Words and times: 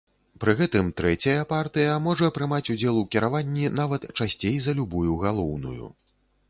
Пры 0.43 0.53
гэтым 0.61 0.87
трэцяя 1.01 1.43
партыя 1.51 1.91
можа 2.07 2.31
прымаць 2.39 2.63
удзел 2.75 2.95
у 3.03 3.07
кіраванні 3.17 3.71
нават 3.83 4.09
часцей 4.17 4.57
за 4.67 4.71
любую 4.83 5.13
галоўную. 5.29 5.97